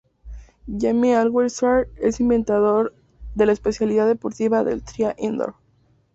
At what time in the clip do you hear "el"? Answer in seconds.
2.19-2.23